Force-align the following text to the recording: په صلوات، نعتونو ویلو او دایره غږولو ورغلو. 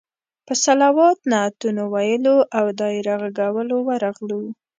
په 0.45 0.53
صلوات، 0.63 1.17
نعتونو 1.31 1.83
ویلو 1.93 2.37
او 2.57 2.65
دایره 2.79 3.15
غږولو 3.37 3.77
ورغلو. 3.89 4.41